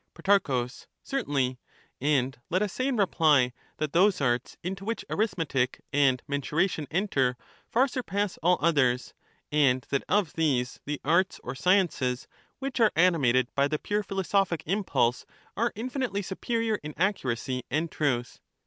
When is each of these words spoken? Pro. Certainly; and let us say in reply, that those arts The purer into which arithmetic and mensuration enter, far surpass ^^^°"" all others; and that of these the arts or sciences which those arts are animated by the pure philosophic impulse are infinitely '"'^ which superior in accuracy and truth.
Pro. 0.15 0.67
Certainly; 1.03 1.59
and 2.01 2.39
let 2.49 2.63
us 2.63 2.73
say 2.73 2.87
in 2.87 2.97
reply, 2.97 3.53
that 3.77 3.93
those 3.93 4.19
arts 4.19 4.53
The 4.53 4.57
purer 4.57 4.71
into 4.71 4.85
which 4.85 5.05
arithmetic 5.11 5.79
and 5.93 6.23
mensuration 6.27 6.87
enter, 6.89 7.37
far 7.69 7.87
surpass 7.87 8.33
^^^°"" 8.33 8.37
all 8.41 8.57
others; 8.61 9.13
and 9.51 9.85
that 9.91 10.03
of 10.09 10.33
these 10.33 10.79
the 10.85 10.99
arts 11.05 11.39
or 11.43 11.53
sciences 11.53 12.27
which 12.57 12.79
those 12.79 12.85
arts 12.85 12.97
are 12.97 12.99
animated 12.99 13.53
by 13.53 13.67
the 13.67 13.77
pure 13.77 14.01
philosophic 14.01 14.63
impulse 14.65 15.27
are 15.55 15.71
infinitely 15.75 16.21
'"'^ 16.21 16.23
which 16.23 16.25
superior 16.29 16.75
in 16.81 16.95
accuracy 16.97 17.61
and 17.69 17.91
truth. 17.91 18.39